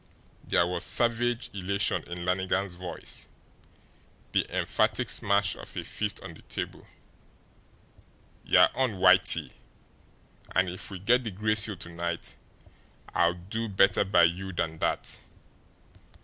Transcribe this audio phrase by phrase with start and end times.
[0.43, 3.27] There was savage elation in Lannigan's voice,
[4.31, 6.87] the emphatic smash of a fist on the table.
[8.43, 9.51] "You're on, Whitey.
[10.55, 12.35] And if we get the Gray Seal to night,
[13.13, 15.19] I'll do better by you than that."